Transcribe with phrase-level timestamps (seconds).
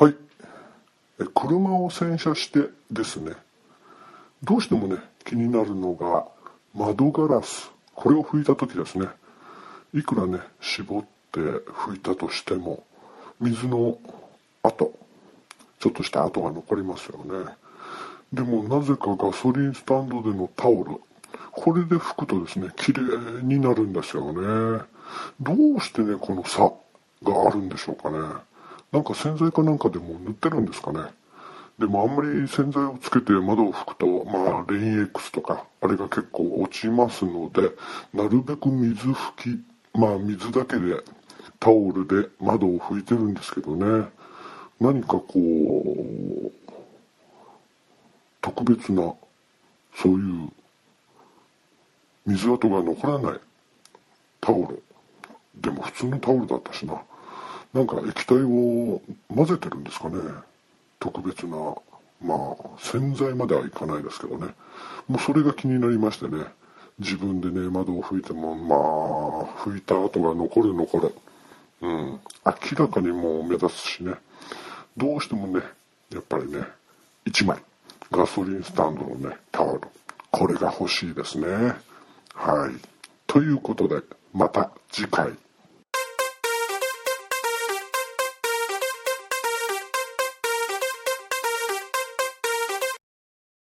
[0.00, 0.16] はい。
[1.34, 3.34] 車を洗車してですね、
[4.42, 4.96] どうしてもね、
[5.26, 6.24] 気になるのが
[6.74, 7.70] 窓ガラス。
[7.94, 9.08] これを拭いた時ですね。
[9.92, 11.02] いくらね、絞っ
[11.32, 12.82] て拭いたとしても、
[13.40, 13.98] 水の
[14.62, 14.90] 跡、
[15.80, 17.52] ちょっとした跡が残りますよね。
[18.32, 20.92] でもなぜかガソリンスタンドでのタオル、
[21.52, 24.82] これで拭くとですね、綺麗になるんですよね。
[25.42, 26.72] どうしてね、この差
[27.22, 28.48] があるんでしょうかね。
[28.92, 31.00] なんか洗剤かなんかでも塗ってるんですかね。
[31.78, 37.70] でもあんまり洗剤をつけて窓を拭くと、まあ、レイン X とか、あれが結構落ちますので、
[38.12, 41.02] なるべく水拭き、まあ水だけで
[41.58, 44.08] タオルで窓を拭いてるんですけどね。
[44.80, 46.52] 何かこう、
[48.42, 49.14] 特別な、
[49.94, 50.48] そういう
[52.26, 53.40] 水跡が残らない
[54.40, 54.82] タオル。
[55.56, 57.00] でも普通のタオルだったしな。
[57.72, 59.00] なんか液体を
[59.34, 60.16] 混ぜてるんですかね。
[60.98, 61.56] 特別な、
[62.22, 64.54] まあ、洗剤まではいかないですけどね。
[65.08, 66.44] もうそれが気になりましてね。
[66.98, 68.78] 自分でね、窓を拭いても、まあ、
[69.64, 71.14] 拭いた跡が残る残る。
[71.80, 72.20] うん。
[72.44, 74.14] 明らかにもう目立つしね。
[74.96, 75.62] どうしてもね、
[76.12, 76.64] やっぱりね、
[77.24, 77.58] 1枚、
[78.10, 79.80] ガソリンスタンドのね、タオル。
[80.30, 81.46] これが欲しいですね。
[82.34, 82.74] はい。
[83.26, 84.02] ということで、
[84.34, 85.32] また次回。